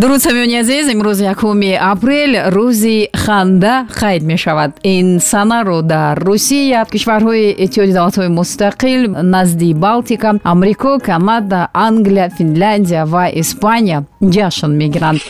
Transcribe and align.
дуруд 0.00 0.22
самиёни 0.22 0.56
азиз 0.56 0.88
имрӯз 0.94 1.20
якуми 1.20 1.72
апрел 1.76 2.32
рӯзи 2.56 3.10
ханда 3.12 3.86
қайд 4.00 4.22
мешавад. 4.24 4.70
Ин 4.82 5.20
санаро 5.20 5.82
дар 5.82 6.18
русия 6.18 6.86
кишварҳои 6.92 7.52
иттиҳоди 7.64 7.92
давлатҳои 7.92 8.28
мустақил 8.40 9.02
назди 9.34 9.74
балтика 9.74 10.38
амрико 10.44 10.98
канада 10.98 11.68
англия 11.74 12.30
финляндия 12.30 13.04
ва 13.04 13.24
испания 13.42 14.04
ҷашн 14.22 14.72
мегиранд. 14.80 15.20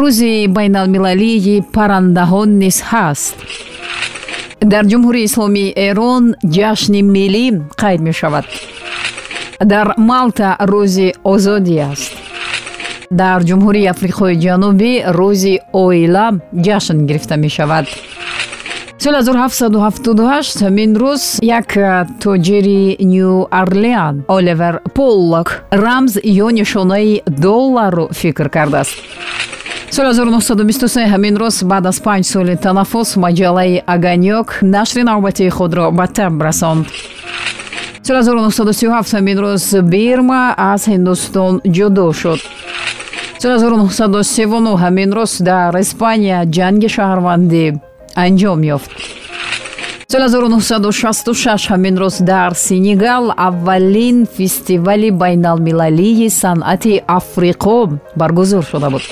Рӯзи 0.00 0.46
байналмилалии 0.56 1.64
паррандаҳо 1.74 2.42
низ 2.60 2.78
ҳаст. 2.90 3.34
Дар 4.72 4.84
ҷумҳурии 4.90 5.26
исломии 5.30 5.74
эрон 5.88 6.24
ҷашни 6.56 7.02
миллӣ 7.14 7.46
қайд 7.82 8.00
мешавад. 8.08 8.44
Дар 9.72 9.86
малта 9.98 10.48
рӯзи 10.72 11.08
озодӣ 11.32 11.78
аст 11.90 12.17
дар 13.10 13.40
ҷумҳурии 13.48 13.90
африқои 13.94 14.34
ҷанубӣ 14.44 14.92
рӯзи 15.18 15.54
оила 15.84 16.26
ҷашн 16.66 16.98
гирифта 17.08 17.36
мешавад. 17.36 17.86
Соли 19.02 19.16
1778 19.22 20.62
ҳамин 20.66 20.90
рӯз 21.02 21.22
як 21.58 21.68
тоҷири 22.22 22.96
ню 23.14 23.46
орлеан 23.60 24.24
оливер 24.36 24.74
поллок 24.98 25.48
рамз 25.72 26.12
ё 26.44 26.48
нишонаи 26.58 27.22
долларро 27.44 28.08
фикр 28.20 28.48
кардааст. 28.48 28.96
Соли 29.90 30.08
1923 30.08 31.06
ҳамин 31.12 31.34
рӯз 31.42 31.64
баъд 31.64 31.86
аз 31.86 31.98
панҷ 32.06 32.24
соли 32.34 32.56
танаффус 32.56 33.16
маҷаллаи 33.24 33.82
аганёк 33.94 34.48
нашри 34.62 35.02
навбатии 35.02 35.50
худро 35.56 35.90
ба 35.98 36.06
таб 36.06 36.42
расонд. 36.42 36.86
Соли 38.06 38.20
1937 38.22 39.14
ҳамин 39.16 39.38
рӯз 39.44 39.64
бирма 39.92 40.42
аз 40.72 40.82
ҳиндустон 40.92 41.52
ҷудо 41.76 42.12
шуд 42.20 42.40
соли 43.42 43.54
1939 43.58 44.76
ҳамин 44.82 45.10
рӯз 45.18 45.32
дар 45.50 45.72
испания 45.84 46.38
ҷанги 46.56 46.88
шаҳрвандӣ 46.96 47.66
анҷом 48.24 48.60
ёфт. 48.76 48.90
соли 50.12 50.26
1966 50.28 51.70
ҳамин 51.70 51.94
рӯз 52.02 52.16
дар 52.32 52.50
сенегал 52.66 53.24
аввалин 53.48 54.26
фестивали 54.36 55.10
байналмилалии 55.22 56.28
санъати 56.42 56.94
африқо 57.18 57.78
баргузур 58.20 58.64
шуда 58.70 58.88
буд. 58.90 59.02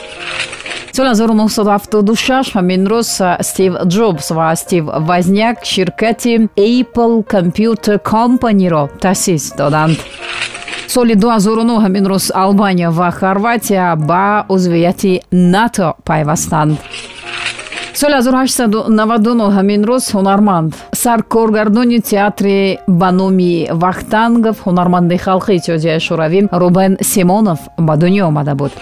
соли 0.96 1.08
1976 1.08 2.54
ҳамин 2.56 2.82
рӯз 2.92 3.08
стив 3.48 3.72
ҷобс 3.94 4.26
ва 4.36 4.56
стив 4.62 4.84
вазняк 5.08 5.56
ширкати 5.72 6.32
apple 6.74 7.16
computer 7.34 7.96
companyро 8.12 8.82
таъсис 9.04 9.44
доданд 9.58 9.98
соли 10.88 11.14
2009 11.14 11.82
ҳамин 11.84 12.04
рӯз 12.12 12.30
албания 12.34 12.90
ва 12.90 13.10
хорватия 13.10 13.96
ба 13.96 14.44
узвияти 14.48 15.20
нато 15.32 15.94
пайвастанд. 16.04 16.78
Соли 17.94 18.14
1899 18.14 19.50
ҳамин 19.56 19.80
рӯз 19.90 20.04
ҳунарманд. 20.14 20.70
Саркоргардони 20.92 22.00
театри 22.00 22.78
ба 22.88 23.10
номи 23.10 23.68
вахтангов 23.82 24.56
ҳунарманди 24.66 25.16
халқии 25.26 25.56
иттиҳодияи 25.58 26.00
шӯравӣ 26.06 26.40
рубен 26.62 26.92
симонов 27.12 27.58
ба 27.86 27.94
дунё 28.02 28.22
омада 28.30 28.54
буд 28.60 28.72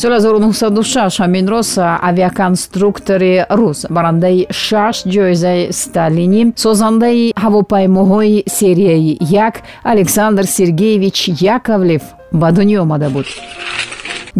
соли 0.00 0.14
1906 0.14 1.20
ҳамин 1.20 1.46
рӯз 1.52 1.70
авиаконструктори 2.08 3.34
рус 3.58 3.78
барандаи 3.96 4.46
шаш 4.50 4.96
ҷоизаи 5.14 5.72
сталини 5.82 6.42
созандаи 6.64 7.32
ҳавопаймоҳои 7.44 8.44
серияи 8.58 9.18
як 9.46 9.54
александр 9.92 10.44
сергеевич 10.56 11.18
яковлев 11.56 12.02
ба 12.40 12.48
дунё 12.56 12.78
омада 12.84 13.08
буд. 13.14 13.26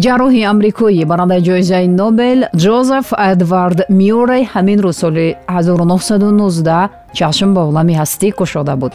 Ҷарроҳи 0.03 0.41
амрикоӣ 0.51 1.03
барандаи 1.11 1.41
ҷоизаи 1.49 1.87
нобел 2.01 2.39
ҷозеф 2.63 3.07
эдвард 3.31 3.79
мюррей 3.99 4.43
ҳамин 4.53 4.79
рӯз 4.85 4.97
соли 5.03 5.27
1919 5.47 6.89
чашм 7.17 7.49
ба 7.55 7.61
олами 7.69 7.93
ҳастӣ 8.01 8.27
кушода 8.39 8.75
буд 8.81 8.93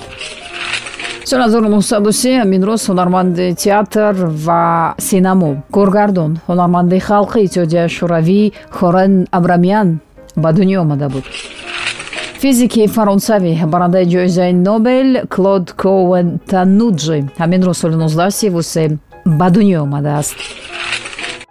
соли 1.28 1.42
1903 1.42 2.38
ҳамин 2.40 2.62
рӯз 2.68 2.82
ҳунарманди 2.90 3.54
театр 3.64 4.14
ва 4.46 4.94
синамо 4.98 5.50
коргардон 5.76 6.32
ҳунарманди 6.48 6.98
халқи 7.08 7.38
иттиҳодияи 7.46 7.88
шӯравӣ 7.96 8.42
хорен 8.76 9.12
абрамян 9.38 9.88
ба 10.42 10.50
дунё 10.56 10.78
омада 10.84 11.08
буд. 11.14 11.24
Физики 12.42 12.82
фаронсавӣ 12.96 13.52
барандаи 13.72 14.06
ҷоизаи 14.14 14.52
нобел 14.68 15.08
клод 15.34 15.66
коуен 15.82 16.28
тануджи 16.50 17.18
ҳамин 17.42 17.60
рӯз 17.66 17.76
соли 17.82 17.96
1933 17.96 18.98
ба 19.38 19.46
дунё 19.54 19.78
омадааст. 19.86 20.36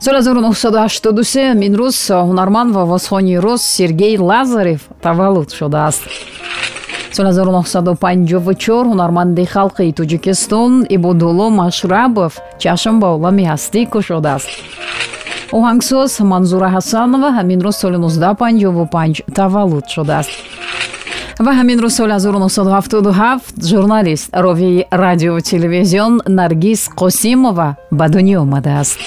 Соли 0.05 0.19
1983 0.21 1.51
ҳамин 1.51 1.73
рӯз 1.81 1.97
ҳунарманд 2.29 2.69
ва 2.75 2.81
овозхони 2.87 3.35
рус 3.45 3.61
сергей 3.77 4.13
лазарев 4.29 4.81
таваллуд 5.05 5.49
шудааст 5.59 6.03
соли 7.15 7.31
1954 7.31 8.89
ҳунарманди 8.91 9.43
халқи 9.55 9.93
тоҷикистон 9.99 10.71
ибодулло 10.95 11.47
машрабов 11.61 12.33
чашм 12.63 12.95
ба 13.01 13.07
олами 13.15 13.43
ҳастӣ 13.51 13.81
кушодааст 13.93 14.49
оҳангсоз 15.57 16.11
манзура 16.31 16.69
ҳасанова 16.75 17.29
ҳамин 17.37 17.59
рӯз 17.65 17.75
соли 17.81 17.97
1955 17.97 19.21
таваллуд 19.37 19.85
шудааст. 19.95 20.31
Ва 21.45 21.51
ҳамин 21.59 21.77
рӯз 21.83 21.93
соли 21.99 22.13
1977 22.19 23.41
журналист 23.71 24.25
ровии 24.45 24.85
радио 25.03 25.39
телевизион 25.51 26.13
наргиз 26.39 26.81
қосимова 27.01 27.67
ба 27.91 28.05
дунё 28.13 28.37
омадааст. 28.45 28.99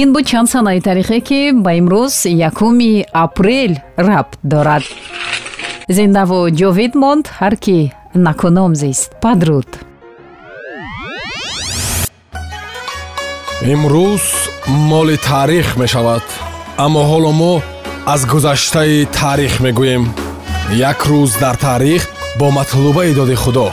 Ин 0.00 0.12
буд 0.12 0.24
чанд 0.30 0.48
санаи 0.50 0.80
таърихе 0.80 1.20
ки 1.28 1.40
ба 1.64 1.70
имрӯз 1.80 2.14
якуми 2.48 3.04
апрел 3.24 3.72
рабт 3.98 4.38
дорад 4.42 4.82
зиндаву 5.88 6.40
ҷовид 6.60 6.92
монд 7.02 7.26
ҳар 7.38 7.54
кӣ 7.64 7.78
накуном 8.26 8.72
зист. 8.82 9.08
Падруд. 9.22 9.70
Имрӯз 13.72 14.24
моли 14.90 15.16
таърих 15.28 15.68
мешавад 15.80 16.26
аммо 16.84 17.02
ҳоло 17.10 17.32
мо 17.40 17.54
аз 18.14 18.20
гузаштаи 18.32 19.06
таърих 19.18 19.54
мегӯем. 19.64 20.04
Як 20.90 20.98
рӯз 21.10 21.32
дар 21.42 21.56
таърих 21.66 22.02
бо 22.38 22.46
матлубаи 22.58 23.14
доди 23.14 23.36
худо 23.42 23.68